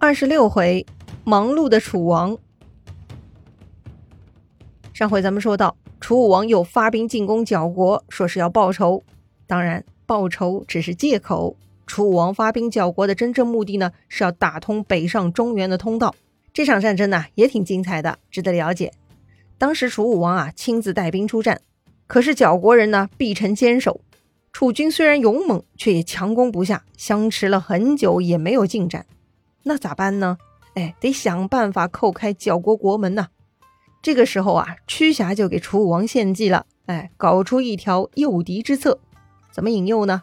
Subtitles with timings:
[0.00, 0.86] 二十六回，
[1.24, 2.38] 忙碌的楚王。
[4.92, 9.02] 上回咱们说到，楚武王又发兵进攻角国，说是要报仇。
[9.48, 11.56] 当然，报仇只是借口。
[11.84, 16.14] 楚武王发兵角国的真正目的呢，是要打通北上中原的通道。
[16.52, 18.92] 这场战争呢，也挺精彩的，值得了解。
[19.58, 21.60] 当时楚武王啊，亲自带兵出战，
[22.06, 24.00] 可是角国人呢，必城坚守。
[24.52, 29.04] 楚军虽然勇猛，却也强攻不下，相持了很久也没有进展。
[29.68, 30.38] 那咋办呢？
[30.74, 33.28] 哎，得想办法叩开角国国门呐。
[34.00, 38.98] 这个时候啊，屈瑕就给楚武王献计了，哎，搞出一条诱敌之策。
[39.52, 40.22] 怎么引诱呢？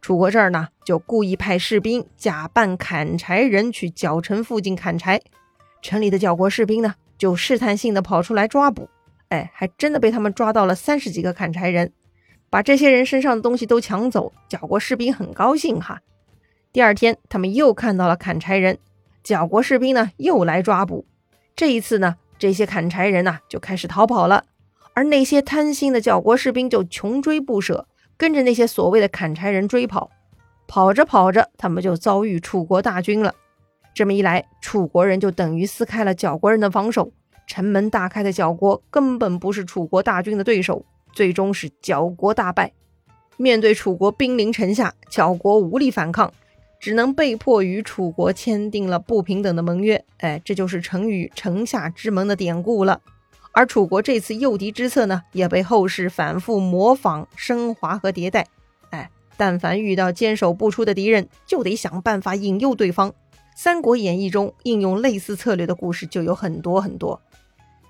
[0.00, 5.20] 楚国这儿呢，就故意派士兵假扮砍柴人去角城附近砍柴，
[5.82, 8.88] 城里的角国士兵呢，就试探性的跑出来抓捕，
[9.28, 11.92] 哎，还真的被他们抓到了三十几个砍柴人，
[12.48, 16.00] 把这些人身上的东西都抢走，角国士兵很高兴哈。
[16.70, 18.78] 第二天，他们又看到了砍柴人，
[19.24, 21.06] 角国士兵呢又来抓捕。
[21.56, 24.44] 这一次呢，这些砍柴人呐就开始逃跑了，
[24.92, 27.86] 而那些贪心的角国士兵就穷追不舍，
[28.18, 30.10] 跟着那些所谓的砍柴人追跑。
[30.66, 33.34] 跑着跑着，他们就遭遇楚国大军了。
[33.94, 37.10] 这么一来，楚国人就等于撕开了角国人的防守，
[37.46, 40.84] 城门大开的角国根本不是楚国大军的对手，
[41.14, 42.70] 最终是角国大败。
[43.38, 46.30] 面对楚国兵临城下，角国无力反抗。
[46.80, 53.00] 只能被迫与楚国签订了不平等的盟约，哎，这就是成语“城下之盟”的典故了。
[53.52, 58.46] 而楚国这次诱敌之策呢，也被后世反复模仿、升华和迭代。
[58.90, 63.10] 哎，但凡遇到坚守不出的敌人，就得想办法引诱对方。
[63.56, 67.20] 《三国演义》中应用类似策略的故事就有很多很多。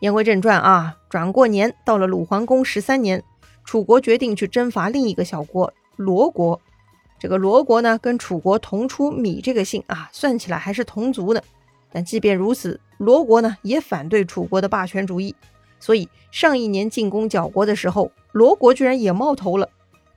[0.00, 3.22] 言归正传啊，转过年到了鲁桓公十三年，
[3.64, 6.58] 楚国决定去征伐另一个小国罗国。
[7.18, 11.42] 这个罗国呢，跟楚国同出芈这个姓啊，算起来还是同族的。
[11.90, 15.34] 但即便如此，罗国呢也反对楚国的霸权主义。
[15.80, 19.68] 所以上一年进攻角国的时候，罗国居然也冒头了。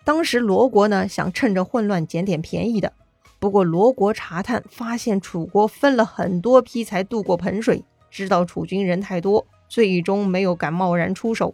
[0.04, 2.92] 当时罗国呢想趁着混乱捡点便宜的，
[3.40, 11.54] 不过罗国查探发现楚国分了很多批才渡过彭水，知道楚军人太多，最终没有敢贸然出手。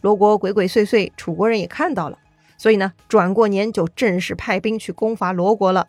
[0.00, 2.18] 罗国鬼鬼祟祟，楚国人也看到了。
[2.56, 5.88] 所以呢，转过年就正式派兵去攻伐罗国了。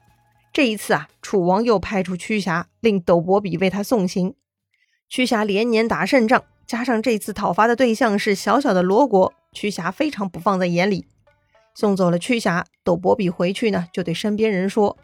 [0.51, 4.33] 这一次啊，楚王又派出屈瑕，令斗伯比为他送行。
[5.09, 11.05] 屈瑕连年打胜仗，加上这次讨伐的对象是小小的罗国，屈瑕非常不放在眼里。
[11.75, 14.97] 送走了屈瑕，斗伯比回去呢，就对身边人说：“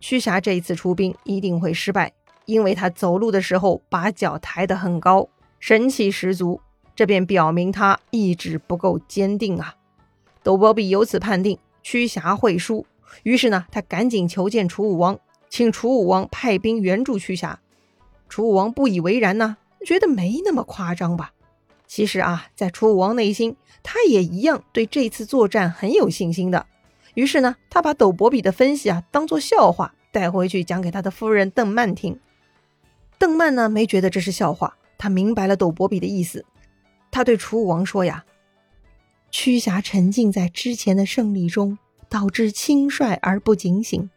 [0.00, 2.12] 屈瑕这一次出兵一定会失败，
[2.44, 5.28] 因为他走路的时候把脚抬得很高，
[5.58, 6.60] 神气十足，
[6.94, 9.76] 这便表明他意志不够坚定啊。”
[10.42, 12.86] 斗伯比由此判定屈瑕会输，
[13.22, 15.18] 于是呢，他赶紧求见楚武王，
[15.48, 17.60] 请楚武王派兵援助屈瑕。
[18.28, 21.32] 楚武王不以为然呢，觉得没那么夸张吧。
[21.86, 26.66] 其实啊，在楚武王内心，他也一样对这次作战很有信心的。
[27.14, 32.18] 于是呢，他把斗伯比的分析啊当做笑话带回去讲给他的夫人邓曼听。
[33.18, 36.46] 邓曼呢没觉得这是笑话，他明白了斗伯比的意思。
[37.10, 38.24] 他对楚武王说呀。
[39.30, 44.10] 屈瑕沉浸在之前的胜利中，导致轻率而不警醒，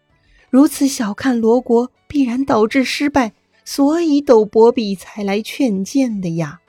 [0.50, 6.60] 如此小看罗国，必然导致失败，所以斗伯比才来劝谏的呀。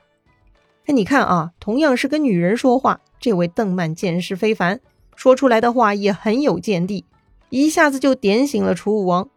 [0.87, 4.81] 哎，你看啊，同样是跟女人说话，这位邓曼见识非凡，
[5.17, 7.07] 说出来的话也很有见地，
[7.49, 9.29] 一下子就点醒了楚武王。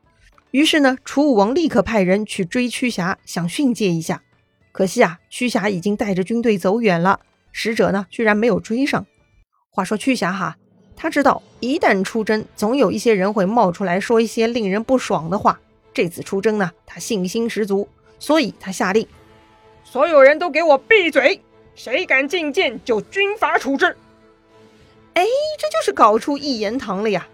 [0.51, 4.23] 于是呢，楚武王立刻派人去追屈瑕，想训诫一下。
[4.73, 7.21] 可惜啊，屈瑕已经带着军队走远了。
[7.59, 9.07] 使者呢，居然没有追上。
[9.71, 10.55] 话说屈瑕哈，
[10.95, 15.59] 他知道一旦出征，总有一些人会冒出来说一些令人不爽的话。
[15.91, 19.07] 这次出征呢，他信心十足，所以他下令，
[19.83, 21.41] 所有人都给我闭嘴，
[21.73, 23.97] 谁敢进谏就军法处置。
[25.15, 25.25] 哎，
[25.57, 27.27] 这就是搞出一言堂了呀！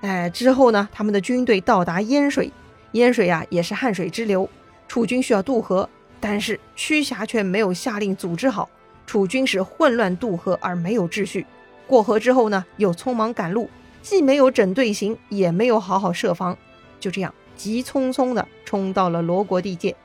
[0.00, 2.50] 哎，之后呢，他们的军队到达淹水，
[2.94, 4.50] 淹水啊也是汉水支流，
[4.88, 5.88] 楚军需要渡河，
[6.18, 8.68] 但是屈瑕却没有下令组织好。
[9.10, 11.44] 楚军是混乱渡河而没有秩序，
[11.88, 13.68] 过河之后呢，又匆忙赶路，
[14.00, 16.56] 既没有整队形，也没有好好设防，
[17.00, 19.96] 就这样急匆匆地冲到了罗国地界。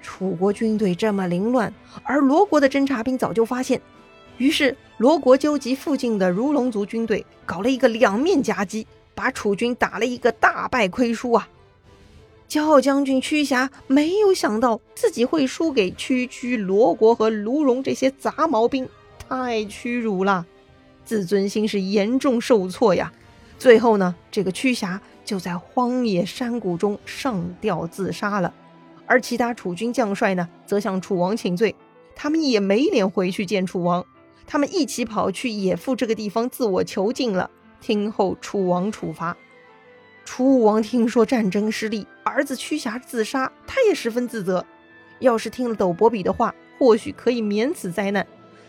[0.00, 1.70] 楚国军队这么凌乱，
[2.04, 3.78] 而罗国的侦察兵早就发现，
[4.38, 11.46] 于是罗国纠集附近的如龙族军队，搞了一个两面夹击，把楚军打了一个大败亏输啊！
[12.52, 18.86] 骄傲将军屈瑕没有想到自己会输给区区罗国和卢戎这些杂毛兵，
[19.18, 20.44] 太屈辱了，
[21.02, 23.10] 自尊心是严重受挫呀。
[23.58, 28.52] 最后呢，这个屈瑕就在荒野山谷中上吊自杀了。
[29.06, 31.74] 而其他楚军将帅呢，则向楚王请罪，
[32.14, 34.04] 他们也没脸回去见楚王，
[34.46, 37.50] 他们一起跑去野父这个地方自我囚禁了，
[37.80, 39.34] 听候楚王处罚。
[40.24, 44.64] 楚武王听说战争失利，儿子屈瑕自杀，他也十分自责。
[45.20, 48.26] 要是听了斗伯比的话，或许可以免此灾难。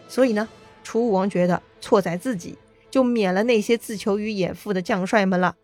[0.08, 0.48] 所以呢，
[0.84, 2.58] 楚武王觉得错在自己，
[2.92, 5.56] 就免了那些自囚于野父的将帅们了。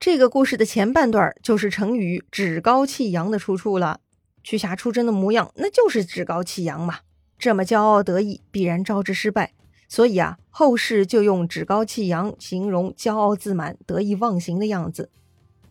[0.00, 4.00] 这个故事的前半段就是成语“趾高气扬”的出处了。
[4.42, 6.98] 屈瑕出征的模样，那就是趾高气扬嘛，
[7.38, 9.52] 这么骄傲得意，必然招致失败。
[9.88, 15.10] 所以啊，后世就用趾高气扬形容骄傲自满、得意忘形的样子。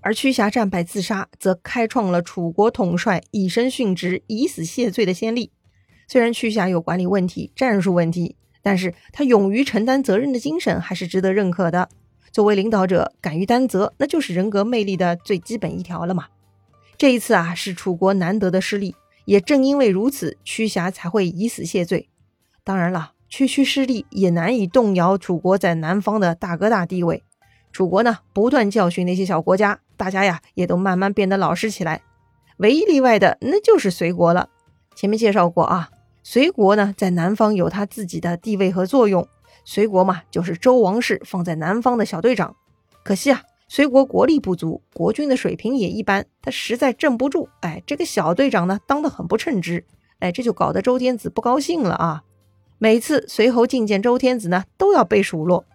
[0.08, 5.52] 而屈瑕战败自杀，则开创了楚国统帅以身殉职、以死谢罪的先例。
[6.08, 11.90] 虽然屈瑕有管理问题、战术问题，但是他勇于承担责任的精神还是值得认可的。
[12.32, 16.28] 作为领导者，敢于担责，那就是人格魅力的最基本一条了嘛。
[16.98, 18.96] 这一次啊，是楚国难得的失利，
[19.26, 22.08] 也正因为如此，屈瑕才会以死谢罪。
[22.64, 23.12] 当然了。
[23.28, 27.24] 区区失利也难以动摇楚国在南方的大哥大地位。
[27.74, 32.02] 楚国呢，不断教训那些小国家，大家呀也都慢慢变得老实起来。
[32.58, 34.50] 唯一例外的那就是隋国了。
[34.96, 35.90] 前面介绍过啊，
[36.24, 39.28] 隋国呢在南方有他自己的地位和作用。
[39.66, 42.56] 隋国嘛，就是周王室放在南方的小队长。
[43.04, 47.50] 可惜啊，隋国国力不足，国君的水平也一般，他实在镇不住。
[47.60, 49.86] 哎，这个小队长呢，当得很不称职。
[50.20, 52.24] 哎，这就搞得周天子不高兴了啊。
[52.80, 55.66] 每次随侯觐见周天子呢，都要被数落。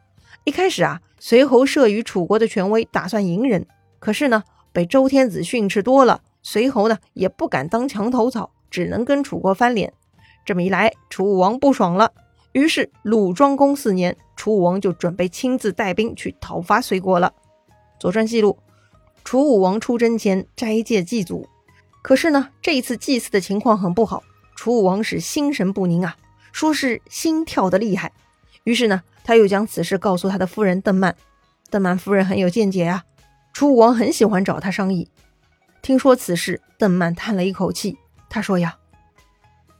[0.44, 3.66] 一开始啊，随侯慑于楚国的权威，打算隐忍。
[4.02, 9.92] 可是呢，被周天子训斥多了，随侯呢也不敢当墙头草，只能跟楚国翻脸。
[10.44, 12.10] 这么一来，楚武王不爽了。
[12.50, 17.32] 于是鲁庄公四年，楚武王就准备亲自带兵去讨伐随国了。
[18.00, 18.58] 《左传》记录，
[19.22, 21.48] 楚武王出征前斋戒祭祖，
[22.02, 24.24] 可是呢，这一次祭祀的情况很不好，
[24.56, 26.16] 楚武王是心神不宁啊。
[26.50, 28.10] 说是心跳的厉害，
[28.64, 31.14] 于是呢，他又将此事告诉他的夫人邓曼。
[31.70, 33.04] 邓曼夫人很有见解啊，
[33.52, 35.08] 楚武王很喜欢找他商议。
[35.80, 38.78] 听说此事，邓曼叹了一口气，他说呀：“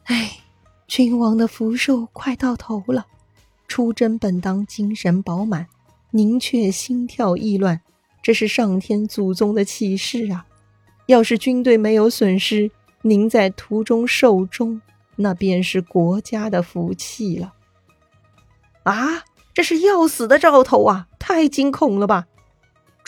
[0.05, 0.39] 哎，
[0.87, 3.07] 君王的福寿快到头了，
[3.69, 5.67] 出征本当精神饱满，
[6.11, 7.81] 您却心跳意乱，
[8.23, 10.47] 这是上天祖宗的启示啊！
[11.07, 12.71] 要是军队没有损失，
[13.03, 14.81] 您在途中寿终。”
[15.15, 17.53] 那便是国家的福气了。
[18.85, 19.23] 啊，
[19.53, 21.07] 这是要死的兆头啊！
[21.19, 22.27] 太惊恐了吧！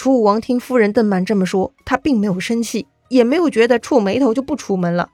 [0.05, 5.09] 楚武王听夫人邓曼这么说，他并没有生气，也没有觉得触眉头就不出门了。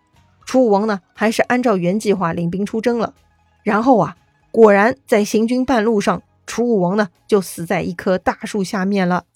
[0.44, 3.14] 楚武王呢，还是按照原计划领兵出征了。
[3.62, 4.16] 然后啊，
[4.50, 9.26] 果然在行军半路上，楚武王呢就死在一棵大树下面了。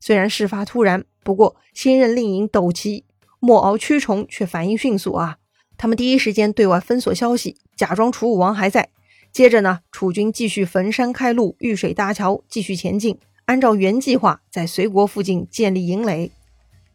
[0.00, 3.04] 虽然事发突然，不过新任令尹斗齐、
[3.38, 5.36] 莫敖驱虫却反应迅速啊。
[5.76, 8.88] 他们第一时间对外封锁消息，假装楚武王还在。
[9.30, 13.18] 接着呢，楚军继续焚山开路、遇水搭桥，继续前进。
[13.46, 16.32] 按照原计划，在隋国附近建立营垒。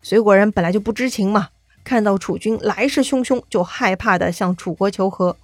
[0.02, 1.50] 隋国人本来就不知情嘛，
[1.86, 5.38] 看到楚军来势汹汹，就害怕的向楚国求和。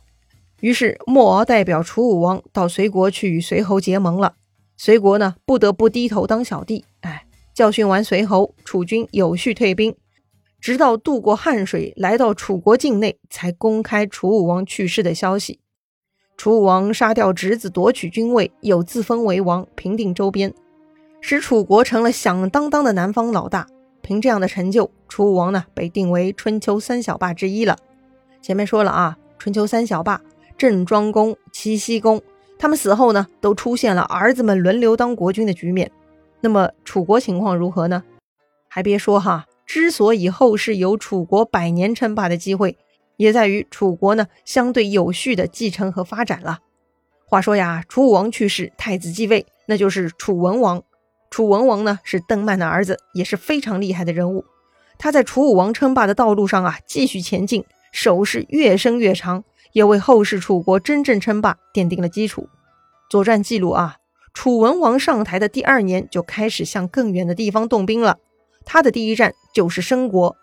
[0.60, 4.36] 于是莫敖代表楚武王到隋国去与隋侯结盟了。
[4.76, 6.84] 隋国呢，不得不低头当小弟。
[7.00, 9.96] 哎，教训完隋侯，楚军有序退兵。
[10.60, 15.62] 直到渡过汉水，来到楚国境内，才公开楚武王去世的消息。
[16.36, 20.54] 楚武王杀掉侄子，夺取君位，又自封为王，平定周边，
[21.22, 23.68] 使楚国成了响当当的南方老大。
[24.02, 27.78] 凭这样的成就，楚武王呢被定为春秋三小霸之一了。
[28.42, 30.22] 前面说了啊，春秋三小霸
[30.58, 32.22] 郑庄公、齐僖公，
[32.58, 35.92] 他们死后呢，都出现了儿子们轮流当国君的局面。
[36.40, 38.04] 那么楚国情况如何呢？
[38.70, 39.46] 还别说哈。
[39.66, 42.78] 之所以后世有楚国百年称霸的机会，
[43.18, 46.60] 也在于楚国呢相对有序的继承和发展了。
[47.26, 50.82] 话说呀，楚武王去世，太子继位，那就是楚文王。
[51.38, 54.44] 楚文王呢是邓曼的儿子，也是非常厉害的人物。
[54.98, 62.50] 他在楚武王称霸的道路上啊继续前进，手势越伸越长，也为后世楚国真正称霸奠定了基础。
[63.08, 63.98] 左传记录啊，
[64.34, 68.18] 楚文王上台的第二年就开始向更远的地方动兵了。
[68.66, 70.36] 他的第一站就是申国，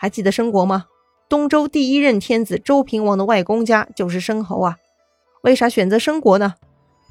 [0.00, 0.86] 还记得申国吗？
[1.28, 4.78] 东周第一任天子周平王的外公家就是申侯啊。
[5.42, 6.54] 为啥选择申国呢？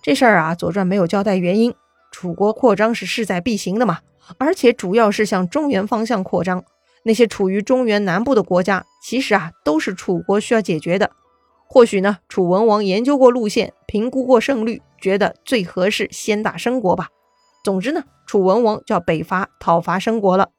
[0.02, 1.74] 这事儿啊，《左传》没有交代原因。
[2.14, 4.02] 楚国扩张是势在必行的嘛，
[4.38, 6.64] 而且主要是向中原方向扩张。
[7.06, 11.10] 那些处于中原南部的国家，其实啊，都是楚国需要解决的。
[11.68, 17.10] 或许呢，楚文王研究过路线，评估过胜率，觉得最合适先打申国吧。
[17.64, 20.50] 总之呢，楚文王就要北伐讨伐申国了。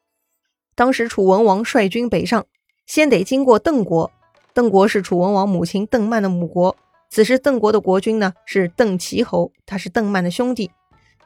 [0.75, 2.45] 当时楚文王率军北上，
[2.85, 4.11] 先得经过邓国。
[4.53, 6.77] 邓国是楚文王母亲邓曼的母国。
[7.11, 10.71] 此时邓国的国君呢是邓齐侯，他是邓曼的兄弟。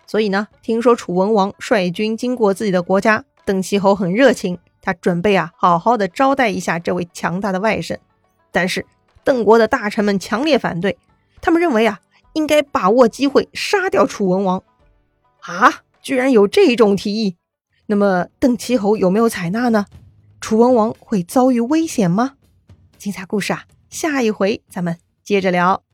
[0.08, 7.98] 所以呢，听说楚文王率军经过自己的国家，邓齐侯很热情，他准备啊好好的招待一下这位强大的外甥。
[8.50, 8.86] 但是
[9.22, 10.96] 邓国的大臣们强烈反对，
[11.42, 12.00] 他们认为啊
[12.32, 14.62] 应该把握机会杀掉楚文王。
[15.40, 17.36] 啊，居然有这种提议！
[17.86, 19.84] 那么邓齐侯有没有采纳呢？
[20.40, 22.36] 楚文王会遭遇危险吗？
[22.96, 25.87] 精彩故事啊，下一回咱们接着聊。